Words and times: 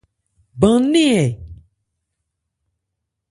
Bán-nɛ́n 0.61 1.15
ɛ? 1.21 1.25